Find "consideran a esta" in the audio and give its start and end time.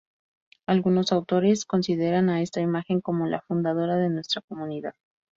1.67-2.59